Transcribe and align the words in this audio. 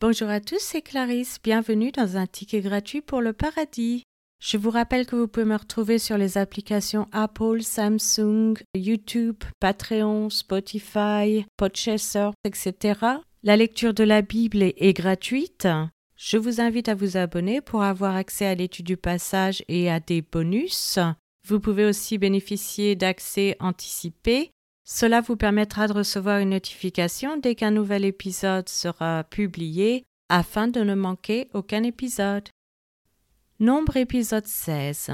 Bonjour 0.00 0.28
à 0.28 0.38
tous, 0.38 0.60
c'est 0.60 0.80
Clarisse. 0.80 1.38
Bienvenue 1.42 1.90
dans 1.90 2.16
un 2.16 2.28
ticket 2.28 2.60
gratuit 2.60 3.00
pour 3.00 3.20
le 3.20 3.32
paradis. 3.32 4.04
Je 4.40 4.56
vous 4.56 4.70
rappelle 4.70 5.06
que 5.06 5.16
vous 5.16 5.26
pouvez 5.26 5.44
me 5.44 5.56
retrouver 5.56 5.98
sur 5.98 6.16
les 6.16 6.38
applications 6.38 7.08
Apple, 7.10 7.62
Samsung, 7.62 8.54
YouTube, 8.76 9.42
Patreon, 9.58 10.30
Spotify, 10.30 11.44
Podchaser, 11.56 12.30
etc. 12.44 13.00
La 13.42 13.56
lecture 13.56 13.92
de 13.92 14.04
la 14.04 14.22
Bible 14.22 14.62
est 14.62 14.92
gratuite. 14.92 15.66
Je 16.14 16.36
vous 16.36 16.60
invite 16.60 16.88
à 16.88 16.94
vous 16.94 17.16
abonner 17.16 17.60
pour 17.60 17.82
avoir 17.82 18.14
accès 18.14 18.46
à 18.46 18.54
l'étude 18.54 18.86
du 18.86 18.96
passage 18.96 19.64
et 19.66 19.90
à 19.90 19.98
des 19.98 20.22
bonus. 20.22 21.00
Vous 21.44 21.58
pouvez 21.58 21.84
aussi 21.84 22.18
bénéficier 22.18 22.94
d'accès 22.94 23.56
anticipé 23.58 24.52
cela 24.90 25.20
vous 25.20 25.36
permettra 25.36 25.86
de 25.86 25.92
recevoir 25.92 26.38
une 26.38 26.50
notification 26.50 27.36
dès 27.36 27.54
qu'un 27.54 27.70
nouvel 27.70 28.06
épisode 28.06 28.70
sera 28.70 29.22
publié 29.22 30.02
afin 30.30 30.66
de 30.66 30.80
ne 30.80 30.94
manquer 30.94 31.50
aucun 31.52 31.82
épisode. 31.82 32.48
Nombre 33.60 33.98
épisode 33.98 34.46
16. 34.46 35.10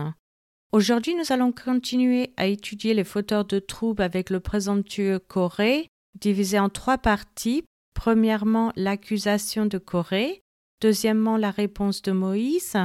Aujourd'hui, 0.70 1.16
nous 1.16 1.32
allons 1.32 1.51
continuer 1.51 2.32
à 2.37 2.46
étudier 2.46 2.95
les 2.95 3.02
fauteurs 3.02 3.45
de 3.45 3.59
troubles 3.59 4.05
avec 4.05 4.30
le 4.30 4.38
présomptueux 4.38 5.18
Corée, 5.18 5.88
divisé 6.20 6.56
en 6.60 6.68
trois 6.68 6.98
parties. 6.98 7.65
Premièrement, 7.95 8.73
l'accusation 8.77 9.66
de 9.66 9.79
Corée, 9.79 10.41
deuxièmement, 10.82 11.37
la 11.37 11.51
réponse 11.51 12.01
de 12.02 12.12
Moïse, 12.12 12.77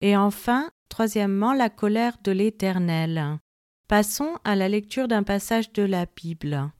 et 0.00 0.16
enfin, 0.16 0.70
troisièmement, 0.88 1.52
la 1.52 1.68
colère 1.68 2.16
de 2.24 2.32
l'Éternel. 2.32 3.38
Passons 3.90 4.36
à 4.44 4.54
la 4.54 4.68
lecture 4.68 5.08
d'un 5.08 5.24
passage 5.24 5.72
de 5.72 5.82
la 5.82 6.06
Bible. 6.06 6.70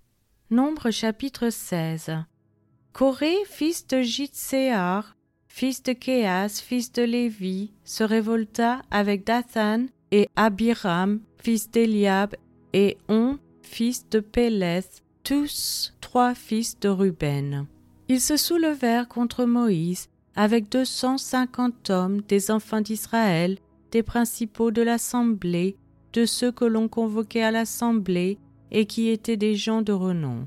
Nombre 0.49 0.93
chapitre 0.93 1.51
16. 1.51 2.13
Corée, 2.93 3.35
fils 3.47 3.85
de 3.89 4.01
Jitséar, 4.01 5.17
fils 5.49 5.83
de 5.83 5.93
Kéas, 5.93 6.63
fils 6.65 6.93
de 6.93 7.03
Lévi, 7.03 7.73
se 7.83 8.05
révolta 8.05 8.83
avec 8.93 9.27
Dathan 9.27 9.87
et 10.13 10.29
Abiram, 10.37 11.19
fils 11.43 11.69
d'Eliab, 11.69 12.37
et 12.75 12.97
On, 13.09 13.41
fils 13.61 14.09
de 14.09 14.21
Pélès, 14.21 15.03
tous 15.25 15.93
trois 16.01 16.37
fils 16.37 16.79
de 16.79 16.89
Ruben. 16.89 17.67
Ils 18.07 18.21
se 18.21 18.37
soulevèrent 18.37 19.09
contre 19.09 19.47
Moïse 19.47 20.11
avec 20.37 20.69
deux 20.69 20.85
cent 20.85 21.19
cinquante 21.19 21.91
hommes 21.91 22.21
des 22.29 22.53
enfants 22.53 22.81
d'Israël, 22.81 23.59
des 23.91 24.05
principaux 24.05 24.71
de 24.71 24.83
l'assemblée, 24.83 25.77
de 26.13 26.25
ceux 26.27 26.53
que 26.53 26.65
l'on 26.65 26.89
convoquait 26.89 27.43
à 27.43 27.51
l'assemblée 27.51 28.39
et 28.71 28.87
qui 28.87 29.09
étaient 29.09 29.37
des 29.37 29.55
gens 29.55 29.83
de 29.83 29.93
renom. 29.93 30.47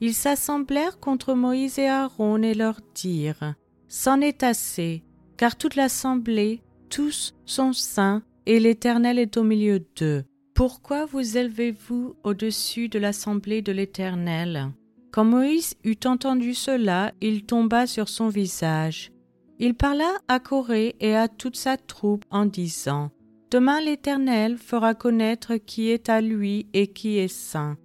Ils 0.00 0.14
s'assemblèrent 0.14 0.98
contre 0.98 1.34
Moïse 1.34 1.78
et 1.78 1.86
Aaron 1.86 2.42
et 2.42 2.54
leur 2.54 2.80
dirent 2.94 3.54
C'en 3.88 4.20
est 4.20 4.42
assez, 4.42 5.02
car 5.36 5.56
toute 5.56 5.76
l'assemblée, 5.76 6.62
tous 6.88 7.34
sont 7.46 7.72
saints, 7.72 8.22
et 8.46 8.58
l'Éternel 8.58 9.18
est 9.18 9.36
au 9.36 9.44
milieu 9.44 9.84
d'eux. 9.96 10.24
Pourquoi 10.54 11.06
vous 11.06 11.38
élevez-vous 11.38 12.16
au-dessus 12.24 12.88
de 12.88 12.98
l'assemblée 12.98 13.62
de 13.62 13.72
l'Éternel? 13.72 14.72
Quand 15.12 15.24
Moïse 15.24 15.74
eut 15.84 16.00
entendu 16.04 16.54
cela, 16.54 17.12
il 17.20 17.44
tomba 17.44 17.86
sur 17.86 18.08
son 18.08 18.28
visage. 18.28 19.12
Il 19.58 19.74
parla 19.74 20.10
à 20.28 20.40
Corée 20.40 20.96
et 21.00 21.14
à 21.14 21.28
toute 21.28 21.56
sa 21.56 21.76
troupe 21.76 22.24
en 22.30 22.46
disant 22.46 23.10
Demain 23.52 23.82
l'Éternel 23.82 24.56
fera 24.56 24.94
connaître 24.94 25.56
qui 25.56 25.90
est 25.90 26.08
à 26.08 26.22
lui 26.22 26.68
et 26.72 26.86
qui 26.86 27.18
est 27.18 27.28
saint. 27.28 27.76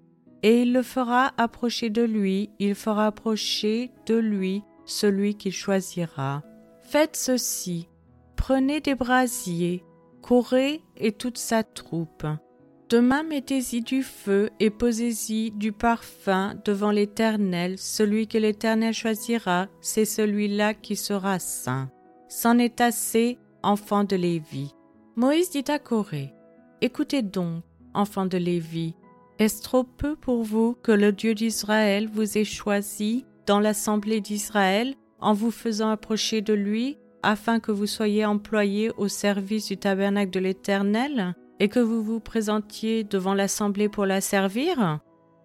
Et 0.42 0.62
il 0.62 0.72
le 0.72 0.82
fera 0.82 1.34
approcher 1.36 1.90
de 1.90 2.04
lui, 2.04 2.50
il 2.58 2.73
fera 2.73 3.08
approcher 3.08 3.92
de 4.05 4.16
lui 4.16 4.64
celui 4.86 5.36
qu'il 5.36 5.52
choisira. 5.52 6.42
Faites 6.83 7.17
ceci, 7.17 7.89
prenez 8.38 8.80
des 8.80 8.95
brasiers, 8.95 9.83
courez 10.22 10.82
et 10.95 11.11
toute 11.11 11.38
sa 11.38 11.64
troupe. 11.64 12.26
Demain 12.88 13.23
mettez-y 13.23 13.82
du 13.82 14.04
feu 14.04 14.49
et 14.61 14.70
posez-y 14.70 15.52
du 15.52 15.73
parfum 15.73 16.55
devant 16.64 16.92
l'Éternel, 16.92 17.78
celui 17.78 18.30
que 18.30 18.38
l'Éternel 18.38 18.94
choisira, 18.94 19.67
c'est 19.82 20.05
celui-là 20.05 20.73
qui 20.76 20.95
sera 20.95 21.39
saint. 21.39 21.92
C'en 22.30 22.58
est 22.58 22.80
assez, 22.80 23.38
enfant 23.64 24.05
de 24.05 24.16
Lévi. 24.16 24.72
Moïse 25.17 25.50
dit 25.50 25.64
à 25.70 25.80
Corée 25.80 26.32
Écoutez 26.80 27.23
donc, 27.23 27.64
enfants 27.95 28.28
de 28.28 28.38
Lévi, 28.38 28.94
est-ce 29.39 29.64
trop 29.64 29.83
peu 29.83 30.16
pour 30.16 30.44
vous 30.44 30.78
que 30.83 30.92
le 30.92 31.11
Dieu 31.11 31.33
d'Israël 31.33 32.08
vous 32.08 32.38
ait 32.38 32.44
choisi 32.44 33.26
dans 33.48 33.60
l'assemblée 33.60 34.22
d'Israël 34.22 34.94
en 35.20 35.33
vous 35.33 35.50
faisant 35.50 35.89
approcher 35.89 36.42
de 36.42 36.54
lui 36.54 37.00
afin 37.23 37.60
que 37.60 37.72
vous 37.72 37.88
soyez 37.88 38.26
employés 38.26 38.92
au 38.98 39.08
service 39.08 39.66
du 39.66 39.78
tabernacle 39.78 40.30
de 40.30 40.39
l'Éternel 40.39 41.34
et 41.60 41.67
que 41.67 41.80
vous 41.80 42.04
vous 42.04 42.20
présentiez 42.20 43.04
devant 43.04 43.34
l'assemblée 43.34 43.89
pour 43.89 44.05
la 44.05 44.22
servir? 44.22 44.99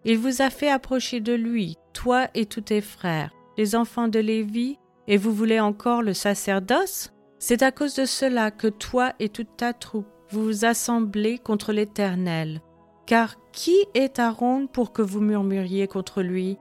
Il 0.05 0.19
vous 0.19 0.43
a 0.43 0.51
fait 0.51 0.69
approcher 0.69 1.21
de 1.21 1.33
lui, 1.33 1.79
toi 1.95 2.29
et 2.35 2.45
tous 2.45 2.61
tes 2.61 2.83
frères, 2.83 3.31
les 3.57 3.75
enfants 3.75 4.09
de 4.09 4.19
Lévi, 4.19 4.77
et 5.09 5.17
vous 5.17 5.33
voulez 5.33 5.61
encore 5.61 6.03
le 6.03 6.13
sacerdoce? 6.13 7.11
C'est 7.45 7.65
à 7.65 7.73
cause 7.73 7.97
de 7.97 8.05
cela 8.05 8.53
que 8.53 8.69
toi 8.69 9.15
et 9.19 9.29
toute 9.29 9.57
ta 9.57 9.73
troupe 9.73 10.07
vous 10.31 10.45
vous 10.45 10.65
assemblez 10.65 11.39
contre 11.39 11.73
l'Éternel. 11.73 12.61
Car 13.05 13.35
qui 13.51 13.85
est 13.95 14.21
Aaron 14.21 14.69
pour 14.69 14.93
que 14.93 15.03
vous 15.03 15.21
murmuriez 15.21 15.89
contre 15.89 16.23
lui? 16.23 16.57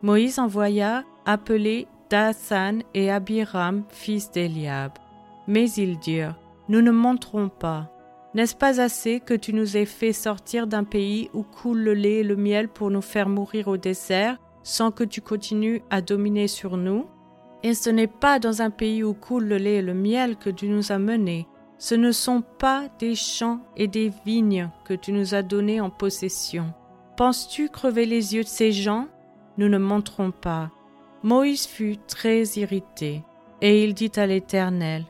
Moïse 0.00 0.38
envoya 0.38 1.04
appeler 1.26 1.86
Dathan 2.08 2.78
et 2.94 3.10
Abiram, 3.10 3.84
fils 3.90 4.30
d'Eliab. 4.30 4.92
Mais 5.48 5.70
ils 5.72 5.98
dirent 5.98 6.38
Nous 6.70 6.80
ne 6.80 6.92
monterons 6.92 7.50
pas. 7.50 7.92
N'est-ce 8.32 8.56
pas 8.56 8.80
assez 8.80 9.20
que 9.20 9.34
tu 9.34 9.52
nous 9.52 9.76
aies 9.76 9.84
fait 9.84 10.14
sortir 10.14 10.66
d'un 10.66 10.84
pays 10.84 11.28
où 11.34 11.42
coule 11.42 11.80
le 11.80 11.92
lait 11.92 12.20
et 12.20 12.24
le 12.24 12.36
miel 12.36 12.68
pour 12.68 12.90
nous 12.90 13.02
faire 13.02 13.28
mourir 13.28 13.68
au 13.68 13.76
désert, 13.76 14.38
sans 14.62 14.92
que 14.92 15.04
tu 15.04 15.20
continues 15.20 15.82
à 15.90 16.00
dominer 16.00 16.48
sur 16.48 16.78
nous? 16.78 17.04
Et 17.62 17.74
ce 17.74 17.90
n'est 17.90 18.06
pas 18.06 18.38
dans 18.38 18.62
un 18.62 18.70
pays 18.70 19.04
où 19.04 19.14
coule 19.14 19.44
le 19.44 19.56
lait 19.56 19.76
et 19.76 19.82
le 19.82 19.94
miel 19.94 20.36
que 20.36 20.50
tu 20.50 20.68
nous 20.68 20.92
as 20.92 20.98
menés. 20.98 21.46
Ce 21.78 21.94
ne 21.94 22.12
sont 22.12 22.42
pas 22.58 22.88
des 22.98 23.14
champs 23.14 23.60
et 23.76 23.88
des 23.88 24.12
vignes 24.24 24.70
que 24.84 24.94
tu 24.94 25.12
nous 25.12 25.34
as 25.34 25.42
donnés 25.42 25.80
en 25.80 25.90
possession. 25.90 26.72
Penses-tu 27.16 27.68
crever 27.68 28.06
les 28.06 28.34
yeux 28.34 28.44
de 28.44 28.48
ces 28.48 28.72
gens? 28.72 29.08
Nous 29.58 29.68
ne 29.68 29.78
monterons 29.78 30.30
pas. 30.30 30.70
Moïse 31.22 31.66
fut 31.66 31.98
très 32.08 32.42
irrité, 32.56 33.22
et 33.60 33.84
il 33.84 33.94
dit 33.94 34.12
à 34.16 34.26
l'Éternel, 34.26 35.04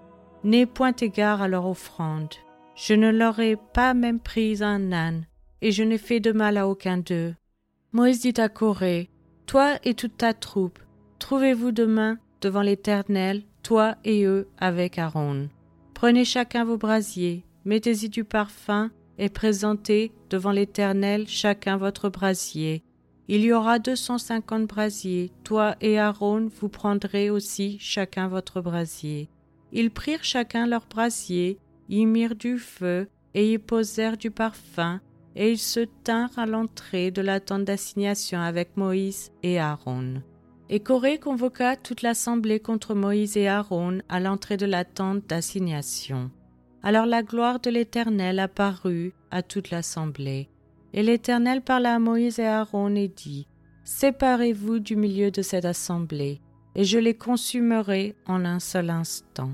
N'aie 0.44 0.66
point 0.66 0.94
égard 1.00 1.40
à 1.40 1.48
leur 1.48 1.66
offrande. 1.66 2.34
Je 2.74 2.94
ne 2.94 3.10
leur 3.10 3.38
ai 3.38 3.56
pas 3.56 3.94
même 3.94 4.18
pris 4.18 4.62
un 4.62 4.92
âne, 4.92 5.26
et 5.60 5.70
je 5.70 5.82
n'ai 5.82 5.98
fait 5.98 6.20
de 6.20 6.32
mal 6.32 6.56
à 6.56 6.68
aucun 6.68 6.98
d'eux. 6.98 7.34
Moïse 7.92 8.20
dit 8.20 8.40
à 8.40 8.48
Corée, 8.48 9.10
Toi 9.46 9.74
et 9.84 9.94
toute 9.94 10.16
ta 10.16 10.34
troupe, 10.34 10.80
trouvez-vous 11.18 11.70
demain 11.70 12.18
devant 12.42 12.60
l'Éternel, 12.60 13.42
toi 13.62 13.94
et 14.04 14.24
eux 14.24 14.48
avec 14.58 14.98
Aaron. 14.98 15.48
Prenez 15.94 16.24
chacun 16.24 16.64
vos 16.64 16.76
brasiers, 16.76 17.44
mettez-y 17.64 18.10
du 18.10 18.24
parfum, 18.24 18.90
et 19.18 19.28
présentez 19.28 20.10
devant 20.30 20.50
l'Éternel 20.50 21.28
chacun 21.28 21.76
votre 21.76 22.08
brasier. 22.08 22.82
Il 23.28 23.42
y 23.42 23.52
aura 23.52 23.78
deux 23.78 23.94
cent 23.94 24.18
cinquante 24.18 24.66
brasiers, 24.66 25.30
toi 25.44 25.76
et 25.80 25.98
Aaron 25.98 26.48
vous 26.60 26.68
prendrez 26.68 27.30
aussi 27.30 27.78
chacun 27.78 28.26
votre 28.26 28.60
brasier. 28.60 29.28
Ils 29.70 29.90
prirent 29.90 30.24
chacun 30.24 30.66
leur 30.66 30.86
brasier, 30.86 31.58
y 31.88 32.04
mirent 32.04 32.34
du 32.34 32.58
feu, 32.58 33.08
et 33.34 33.52
y 33.52 33.58
posèrent 33.58 34.16
du 34.16 34.30
parfum, 34.30 35.00
et 35.36 35.52
ils 35.52 35.58
se 35.58 35.80
tinrent 36.02 36.36
à 36.38 36.46
l'entrée 36.46 37.10
de 37.10 37.22
la 37.22 37.38
tente 37.38 37.64
d'assignation 37.64 38.40
avec 38.40 38.76
Moïse 38.76 39.30
et 39.42 39.58
Aaron. 39.58 40.22
Et 40.74 40.80
Corée 40.80 41.18
convoqua 41.18 41.76
toute 41.76 42.00
l'assemblée 42.00 42.58
contre 42.58 42.94
Moïse 42.94 43.36
et 43.36 43.46
Aaron 43.46 43.98
à 44.08 44.20
l'entrée 44.20 44.56
de 44.56 44.64
la 44.64 44.86
tente 44.86 45.26
d'assignation. 45.26 46.30
Alors 46.82 47.04
la 47.04 47.22
gloire 47.22 47.60
de 47.60 47.68
l'Éternel 47.68 48.38
apparut 48.38 49.12
à 49.30 49.42
toute 49.42 49.68
l'assemblée. 49.68 50.48
Et 50.94 51.02
l'Éternel 51.02 51.60
parla 51.60 51.96
à 51.96 51.98
Moïse 51.98 52.38
et 52.38 52.46
Aaron 52.46 52.94
et 52.94 53.08
dit 53.08 53.46
Séparez-vous 53.84 54.78
du 54.78 54.96
milieu 54.96 55.30
de 55.30 55.42
cette 55.42 55.66
assemblée, 55.66 56.40
et 56.74 56.84
je 56.84 56.98
les 56.98 57.14
consumerai 57.14 58.16
en 58.24 58.46
un 58.46 58.58
seul 58.58 58.88
instant. 58.88 59.50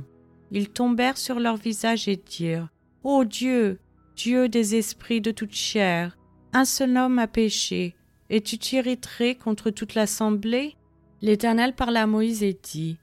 Ils 0.52 0.70
tombèrent 0.70 1.18
sur 1.18 1.40
leur 1.40 1.56
visage 1.56 2.06
et 2.06 2.22
dirent 2.24 2.68
Ô 3.02 3.24
Dieu, 3.24 3.80
Dieu 4.14 4.48
des 4.48 4.76
esprits 4.76 5.20
de 5.20 5.32
toute 5.32 5.54
chair, 5.54 6.16
un 6.52 6.64
seul 6.64 6.96
homme 6.96 7.18
a 7.18 7.26
péché, 7.26 7.96
et 8.30 8.40
tu 8.40 8.56
t'irriterais 8.56 9.34
contre 9.34 9.70
toute 9.70 9.96
l'assemblée? 9.96 10.76
L'Éternel 11.20 11.74
parla 11.74 12.02
à 12.02 12.06
Moïse 12.06 12.42
et 12.42 12.58
dit 12.62 12.96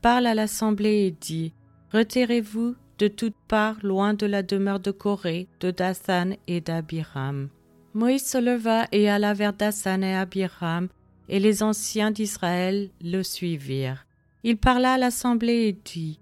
Parle 0.00 0.26
à 0.26 0.34
l'assemblée 0.34 1.06
et 1.06 1.10
dit 1.10 1.52
Retirez-vous 1.92 2.74
de 2.98 3.08
toutes 3.08 3.36
parts 3.46 3.76
loin 3.82 4.14
de 4.14 4.26
la 4.26 4.42
demeure 4.42 4.80
de 4.80 4.90
Corée, 4.90 5.48
de 5.60 5.70
Dathan 5.70 6.30
et 6.46 6.60
d'Abiram. 6.60 7.48
Moïse 7.94 8.24
se 8.24 8.38
leva 8.38 8.86
et 8.92 9.08
alla 9.08 9.34
vers 9.34 9.52
Dathan 9.52 10.02
et 10.02 10.14
Abiram, 10.14 10.88
et 11.28 11.40
les 11.40 11.62
anciens 11.62 12.10
d'Israël 12.10 12.90
le 13.02 13.22
suivirent. 13.22 14.06
Il 14.44 14.56
parla 14.56 14.94
à 14.94 14.98
l'assemblée 14.98 15.68
et 15.68 15.72
dit 15.72 16.20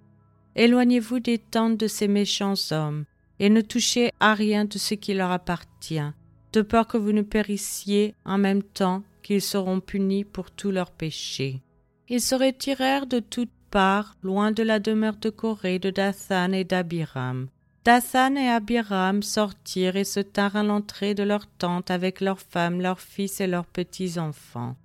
Éloignez-vous 0.57 1.21
des 1.21 1.39
tentes 1.39 1.79
de 1.79 1.87
ces 1.87 2.09
méchants 2.09 2.55
hommes, 2.71 3.05
et 3.39 3.51
ne 3.51 3.61
touchez 3.61 4.11
à 4.21 4.35
rien 4.35 4.65
de 4.65 4.79
ce 4.79 4.95
qui 4.95 5.15
leur 5.15 5.31
appartient, 5.31 6.01
de 6.53 6.63
peur 6.63 6.87
que 6.87 6.97
vous 6.97 7.13
ne 7.13 7.23
périssiez 7.23 8.15
en 8.25 8.39
même 8.39 8.63
temps 8.63 9.03
qu'ils 9.27 9.43
seront 9.43 9.81
punis 9.81 10.23
pour 10.23 10.53
tous 10.53 10.71
leurs 10.71 10.93
péchés. 10.93 11.61
Ils 12.09 12.21
se 12.21 12.37
retirèrent 12.37 13.09
de 13.09 13.19
toutes 13.19 13.51
parts, 13.73 14.15
loin 14.23 14.53
de 14.53 14.63
la 14.63 14.79
demeure 14.79 15.17
de 15.17 15.31
Corée, 15.31 15.81
de 15.81 15.91
Dathan 15.91 16.53
et 16.53 16.63
d'Abiram. 16.63 17.49
Dathan 17.85 18.37
et 18.37 18.49
Abiram 18.49 19.25
sortirent 19.25 19.97
et 19.97 20.05
se 20.05 20.21
tinrent 20.21 20.55
à 20.55 20.63
l'entrée 20.63 21.17
de 21.17 21.25
leur 21.25 21.49
tente 21.49 21.91
avec 21.91 22.21
leurs 22.21 22.39
femmes, 22.39 22.81
leurs 22.81 23.01
fils 23.01 23.41
et 23.41 23.49
leurs 23.49 23.67
petits 23.67 24.21
enfants. 24.21 24.77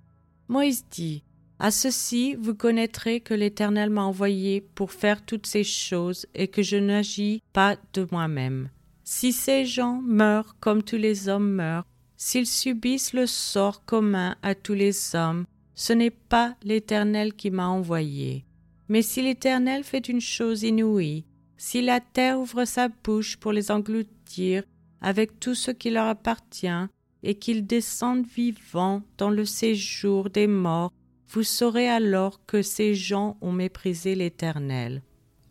Moïse 0.48 0.86
dit 0.90 1.22
à 1.60 1.70
ceci 1.70 2.34
vous 2.34 2.56
connaîtrez 2.56 3.20
que 3.20 3.34
l'Éternel 3.34 3.90
m'a 3.90 4.02
envoyé 4.02 4.60
pour 4.60 4.90
faire 4.90 5.24
toutes 5.24 5.46
ces 5.46 5.62
choses 5.62 6.26
et 6.34 6.48
que 6.48 6.62
je 6.62 6.78
n'agis 6.78 7.40
pas 7.52 7.76
de 7.92 8.08
moi-même. 8.10 8.70
Si 9.04 9.32
ces 9.32 9.66
gens 9.66 10.02
meurent 10.04 10.56
comme 10.58 10.82
tous 10.82 10.96
les 10.96 11.28
hommes 11.28 11.52
meurent, 11.52 11.86
s'ils 12.24 12.46
subissent 12.46 13.14
le 13.14 13.26
sort 13.26 13.84
commun 13.84 14.36
à 14.42 14.54
tous 14.54 14.74
les 14.74 15.16
hommes, 15.16 15.44
ce 15.74 15.92
n'est 15.92 16.12
pas 16.12 16.54
l'Éternel 16.62 17.34
qui 17.34 17.50
m'a 17.50 17.66
envoyé. 17.66 18.44
Mais 18.88 19.02
si 19.02 19.22
l'Éternel 19.22 19.82
fait 19.82 20.08
une 20.08 20.20
chose 20.20 20.62
inouïe, 20.62 21.24
si 21.56 21.82
la 21.82 21.98
terre 21.98 22.38
ouvre 22.38 22.64
sa 22.64 22.86
bouche 22.86 23.38
pour 23.38 23.50
les 23.50 23.72
engloutir 23.72 24.62
avec 25.00 25.40
tout 25.40 25.56
ce 25.56 25.72
qui 25.72 25.90
leur 25.90 26.06
appartient, 26.06 26.86
et 27.24 27.34
qu'ils 27.34 27.66
descendent 27.66 28.26
vivants 28.26 29.02
dans 29.18 29.30
le 29.30 29.44
séjour 29.44 30.30
des 30.30 30.46
morts, 30.46 30.92
vous 31.28 31.42
saurez 31.42 31.88
alors 31.88 32.46
que 32.46 32.62
ces 32.62 32.94
gens 32.94 33.36
ont 33.40 33.52
méprisé 33.52 34.14
l'Éternel. 34.14 35.02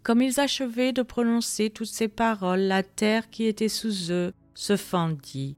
Comme 0.04 0.22
ils 0.22 0.40
achevaient 0.40 0.94
de 0.94 1.02
prononcer 1.02 1.70
toutes 1.70 1.88
ces 1.88 2.08
paroles, 2.08 2.62
la 2.62 2.82
terre 2.82 3.30
qui 3.30 3.44
était 3.44 3.68
sous 3.68 4.10
eux 4.12 4.32
se 4.54 4.78
fendit. 4.78 5.58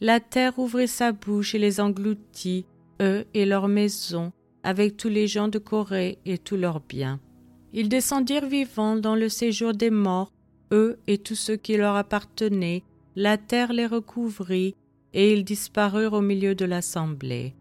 La 0.00 0.20
terre 0.20 0.58
ouvrit 0.58 0.88
sa 0.88 1.12
bouche 1.12 1.54
et 1.54 1.58
les 1.58 1.80
engloutit, 1.80 2.66
eux 3.00 3.24
et 3.34 3.44
leurs 3.44 3.68
maisons, 3.68 4.32
avec 4.62 4.96
tous 4.96 5.08
les 5.08 5.26
gens 5.26 5.48
de 5.48 5.58
Corée 5.58 6.18
et 6.24 6.38
tous 6.38 6.56
leurs 6.56 6.80
biens. 6.80 7.20
Ils 7.72 7.88
descendirent 7.88 8.48
vivants 8.48 8.96
dans 8.96 9.14
le 9.14 9.28
séjour 9.28 9.74
des 9.74 9.90
morts, 9.90 10.32
eux 10.72 10.98
et 11.06 11.18
tous 11.18 11.34
ceux 11.34 11.56
qui 11.56 11.76
leur 11.76 11.96
appartenaient, 11.96 12.82
la 13.16 13.36
terre 13.38 13.72
les 13.72 13.86
recouvrit, 13.86 14.74
et 15.12 15.32
ils 15.32 15.44
disparurent 15.44 16.14
au 16.14 16.20
milieu 16.20 16.54
de 16.54 16.64
l'assemblée 16.64 17.54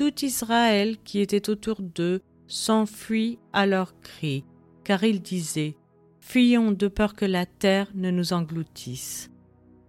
tout 0.00 0.24
Israël 0.24 0.96
qui 1.04 1.20
était 1.20 1.50
autour 1.50 1.82
d'eux 1.82 2.22
s'enfuit 2.46 3.38
à 3.52 3.66
leurs 3.66 4.00
cris, 4.00 4.44
car 4.82 5.04
ils 5.04 5.20
disaient 5.20 5.76
Fuyons 6.20 6.72
de 6.72 6.88
peur 6.88 7.14
que 7.14 7.26
la 7.26 7.44
terre 7.44 7.88
ne 7.94 8.10
nous 8.10 8.32
engloutisse. 8.32 9.29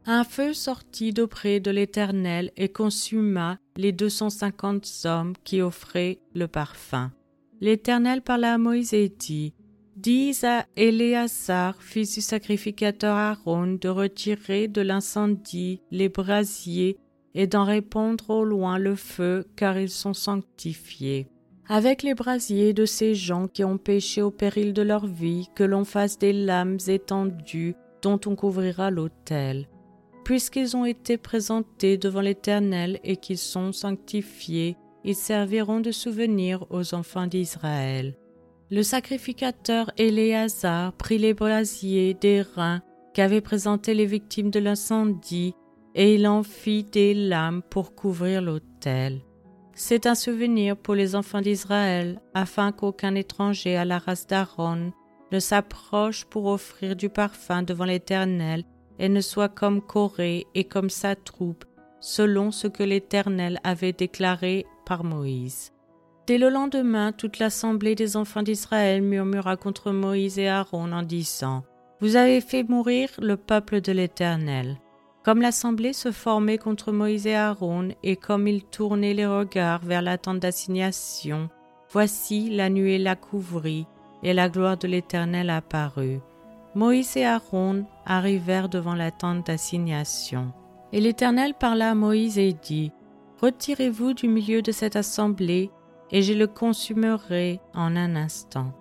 Un 0.05 0.23
feu 0.23 0.53
sortit 0.53 1.13
d'auprès 1.13 1.59
de 1.59 1.69
l'Éternel 1.69 2.51
et 2.57 2.69
consuma 2.69 3.59
les 3.77 3.91
deux 3.91 4.09
cent 4.09 4.31
cinquante 4.31 4.89
hommes 5.05 5.33
qui 5.43 5.61
offraient 5.61 6.19
le 6.33 6.47
parfum. 6.47 7.11
L'Éternel 7.59 8.23
parla 8.23 8.55
à 8.55 8.57
Moïse 8.57 8.93
et 8.93 9.09
dit 9.09 9.53
Dis 9.95 10.39
à 10.43 10.65
Éléazar, 10.75 11.75
fils 11.83 12.15
du 12.15 12.21
sacrificateur 12.21 13.15
Aaron, 13.15 13.77
de 13.79 13.89
retirer 13.89 14.67
de 14.67 14.81
l'incendie 14.81 15.81
les 15.91 16.09
brasiers 16.09 16.97
et 17.35 17.45
d'en 17.45 17.65
répandre 17.65 18.31
au 18.31 18.43
loin 18.43 18.79
le 18.79 18.95
feu, 18.95 19.45
car 19.55 19.77
ils 19.77 19.89
sont 19.89 20.15
sanctifiés. 20.15 21.27
Avec 21.67 22.01
les 22.01 22.15
brasiers 22.15 22.73
de 22.73 22.85
ces 22.85 23.13
gens 23.13 23.47
qui 23.47 23.63
ont 23.63 23.77
péché 23.77 24.23
au 24.23 24.31
péril 24.31 24.73
de 24.73 24.81
leur 24.81 25.05
vie, 25.05 25.47
que 25.55 25.63
l'on 25.63 25.85
fasse 25.85 26.17
des 26.17 26.33
lames 26.33 26.79
étendues 26.87 27.75
dont 28.01 28.19
on 28.25 28.35
couvrira 28.35 28.89
l'autel. 28.89 29.67
Puisqu'ils 30.23 30.77
ont 30.77 30.85
été 30.85 31.17
présentés 31.17 31.97
devant 31.97 32.21
l'Éternel 32.21 32.99
et 33.03 33.17
qu'ils 33.17 33.37
sont 33.37 33.71
sanctifiés, 33.71 34.77
ils 35.03 35.15
serviront 35.15 35.79
de 35.79 35.91
souvenir 35.91 36.65
aux 36.69 36.93
enfants 36.93 37.27
d'Israël. 37.27 38.15
Le 38.69 38.83
sacrificateur 38.83 39.91
Éléazar 39.97 40.93
prit 40.93 41.17
les 41.17 41.33
brasiers 41.33 42.13
des 42.13 42.41
reins 42.41 42.81
qu'avaient 43.13 43.41
présentés 43.41 43.93
les 43.93 44.05
victimes 44.05 44.51
de 44.51 44.59
l'incendie 44.59 45.55
et 45.95 46.15
il 46.15 46.27
en 46.27 46.43
fit 46.43 46.83
des 46.83 47.13
lames 47.13 47.61
pour 47.69 47.95
couvrir 47.95 48.41
l'autel. 48.41 49.21
C'est 49.73 50.05
un 50.05 50.15
souvenir 50.15 50.77
pour 50.77 50.95
les 50.95 51.15
enfants 51.15 51.41
d'Israël, 51.41 52.21
afin 52.33 52.71
qu'aucun 52.71 53.15
étranger 53.15 53.75
à 53.75 53.85
la 53.85 53.97
race 53.97 54.27
d'Aaron 54.27 54.93
ne 55.31 55.39
s'approche 55.39 56.25
pour 56.25 56.45
offrir 56.45 56.95
du 56.95 57.09
parfum 57.09 57.63
devant 57.63 57.85
l'Éternel 57.85 58.63
et 59.01 59.09
ne 59.09 59.19
soit 59.19 59.49
comme 59.49 59.81
Corée 59.81 60.45
et 60.53 60.63
comme 60.63 60.91
sa 60.91 61.15
troupe, 61.15 61.65
selon 61.99 62.51
ce 62.51 62.67
que 62.67 62.83
l'Éternel 62.83 63.59
avait 63.63 63.93
déclaré 63.93 64.65
par 64.85 65.03
Moïse. 65.03 65.73
Dès 66.27 66.37
le 66.37 66.49
lendemain, 66.49 67.11
toute 67.11 67.39
l'assemblée 67.39 67.95
des 67.95 68.15
enfants 68.15 68.43
d'Israël 68.43 69.01
murmura 69.01 69.57
contre 69.57 69.91
Moïse 69.91 70.37
et 70.37 70.47
Aaron 70.47 70.91
en 70.91 71.01
disant 71.01 71.63
Vous 71.99 72.15
avez 72.15 72.41
fait 72.41 72.63
mourir 72.63 73.09
le 73.19 73.37
peuple 73.37 73.81
de 73.81 73.91
l'Éternel. 73.91 74.77
Comme 75.23 75.41
l'assemblée 75.41 75.93
se 75.93 76.11
formait 76.11 76.59
contre 76.59 76.91
Moïse 76.91 77.25
et 77.25 77.35
Aaron, 77.35 77.89
et 78.03 78.15
comme 78.15 78.47
ils 78.47 78.63
tournaient 78.63 79.15
les 79.15 79.25
regards 79.25 79.83
vers 79.83 80.03
la 80.03 80.19
tente 80.19 80.39
d'assignation, 80.39 81.49
voici 81.89 82.51
la 82.51 82.69
nuée 82.69 82.99
la 82.99 83.15
couvrit, 83.15 83.87
et 84.23 84.33
la 84.33 84.47
gloire 84.47 84.77
de 84.77 84.87
l'Éternel 84.87 85.49
apparut. 85.49 86.19
Moïse 86.73 87.17
et 87.17 87.25
Aaron 87.25 87.85
arrivèrent 88.05 88.69
devant 88.69 88.95
la 88.95 89.11
tente 89.11 89.47
d'assignation. 89.47 90.53
Et 90.93 91.01
l'Éternel 91.01 91.53
parla 91.53 91.91
à 91.91 91.95
Moïse 91.95 92.37
et 92.37 92.53
dit, 92.53 92.91
Retirez-vous 93.41 94.13
du 94.13 94.27
milieu 94.27 94.61
de 94.61 94.71
cette 94.71 94.95
assemblée, 94.95 95.71
et 96.11 96.21
je 96.21 96.33
le 96.33 96.47
consumerai 96.47 97.59
en 97.73 97.95
un 97.95 98.15
instant. 98.15 98.71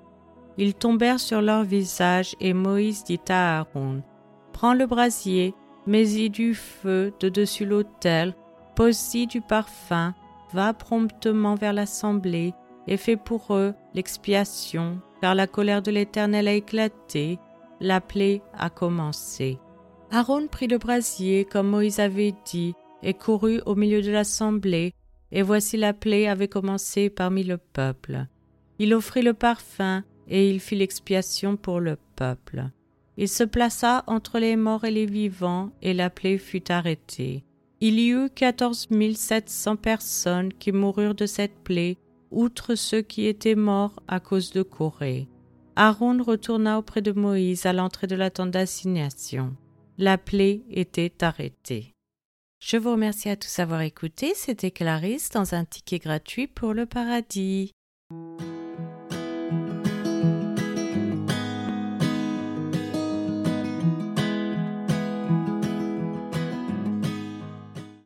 Ils 0.59 0.75
tombèrent 0.75 1.21
sur 1.21 1.41
leur 1.41 1.65
visage, 1.65 2.37
et 2.41 2.53
Moïse 2.53 3.05
dit 3.05 3.21
à 3.29 3.61
Aaron, 3.61 4.03
Prends 4.53 4.75
le 4.75 4.87
brasier, 4.87 5.55
mets-y 5.87 6.29
du 6.31 6.55
feu 6.55 7.13
de 7.21 7.29
dessus 7.29 7.65
l'autel, 7.65 8.35
pose-y 8.77 9.27
du 9.27 9.41
parfum, 9.41 10.15
va 10.53 10.75
promptement 10.75 11.55
vers 11.55 11.73
l'assemblée 11.73 12.55
et 12.87 12.97
fais 12.97 13.17
pour 13.17 13.55
eux 13.55 13.75
l'expiation, 13.95 15.01
car 15.21 15.35
la 15.35 15.47
colère 15.47 15.83
de 15.83 15.91
l'Éternel 15.91 16.49
a 16.49 16.53
éclaté, 16.53 17.39
la 17.81 18.01
plaie 18.01 18.43
a 18.53 18.71
commencé. 18.71 19.59
Aaron 20.11 20.49
prit 20.49 20.67
le 20.67 20.79
brasier 20.79 21.45
comme 21.45 21.69
Moïse 21.69 22.01
avait 22.01 22.35
dit 22.45 22.75
et 23.03 23.15
courut 23.15 23.61
au 23.65 23.75
milieu 23.75 24.03
de 24.03 24.11
l'assemblée, 24.11 24.93
et 25.33 25.43
voici 25.43 25.77
la 25.77 25.93
plaie 25.95 26.29
avait 26.29 26.49
commencé 26.49 27.09
parmi 27.09 27.45
le 27.45 27.57
peuple. 27.57 28.27
Il 28.79 28.95
offrit 28.95 29.23
le 29.23 29.35
parfum 29.35 30.03
et 30.29 30.51
il 30.51 30.61
fit 30.61 30.77
l'expiation 30.77 31.57
pour 31.57 31.81
le 31.81 31.97
peuple. 32.17 32.65
Il 33.17 33.29
se 33.29 33.45
plaça 33.45 34.05
entre 34.07 34.39
les 34.39 34.57
morts 34.57 34.85
et 34.85 34.91
les 34.91 35.07
vivants, 35.07 35.73
et 35.83 35.95
la 35.95 36.11
plaie 36.11 36.39
fut 36.39 36.71
arrêtée. 36.71 37.45
Il 37.81 37.99
y 37.99 38.11
eut 38.11 38.31
quatorze 38.35 38.91
mille 38.91 39.17
sept 39.17 39.49
cents 39.49 39.77
personnes 39.77 40.53
qui 40.53 40.73
moururent 40.73 41.15
de 41.15 41.27
cette 41.27 41.59
plaie, 41.65 41.97
outre 42.31 42.75
ceux 42.75 43.03
qui 43.03 43.27
étaient 43.27 43.55
morts 43.55 44.01
à 44.09 44.21
cause 44.21 44.53
de 44.53 44.63
Corée. 44.63 45.29
Aaron 45.77 46.23
retourna 46.23 46.79
auprès 46.79 47.03
de 47.03 47.13
Moïse 47.13 47.67
à 47.67 47.73
l'entrée 47.73 48.07
de 48.07 48.17
la 48.17 48.31
tente 48.31 48.51
d'assignation. 48.51 49.57
La 49.99 50.19
plaie 50.19 50.63
était 50.71 51.23
arrêtée. 51.23 51.95
Je 52.61 52.77
vous 52.77 52.93
remercie 52.93 53.29
à 53.31 53.37
tous 53.37 53.57
d'avoir 53.57 53.81
écouté. 53.81 54.33
C'était 54.35 54.71
Clarisse 54.71 55.31
dans 55.31 55.55
un 55.55 55.65
ticket 55.65 55.99
gratuit 55.99 56.47
pour 56.47 56.75
le 56.75 56.87
paradis. 56.87 57.73